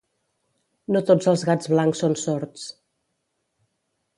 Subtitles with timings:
[0.95, 2.65] No tots els gats blancs són sords.